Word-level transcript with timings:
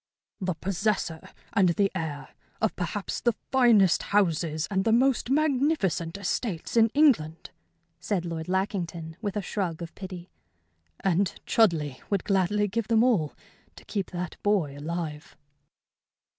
"The 0.39 0.55
possessor, 0.55 1.29
and 1.53 1.69
the 1.69 1.91
heir, 1.93 2.29
of 2.59 2.75
perhaps 2.75 3.21
the 3.21 3.35
finest 3.51 4.01
houses 4.01 4.67
and 4.71 4.83
the 4.83 4.91
most 4.91 5.29
magnificent 5.29 6.17
estates 6.17 6.75
in 6.75 6.87
England," 6.95 7.51
said 7.99 8.25
Lord 8.25 8.47
Lackington, 8.49 9.15
with 9.21 9.37
a 9.37 9.43
shrug 9.43 9.79
of 9.83 9.93
pity. 9.93 10.31
"And 11.01 11.39
Chudleigh 11.45 12.01
would 12.09 12.23
gladly 12.23 12.67
give 12.67 12.87
them 12.87 13.03
all 13.03 13.35
to 13.75 13.85
keep 13.85 14.09
that 14.09 14.41
boy 14.41 14.75
alive." 14.75 15.37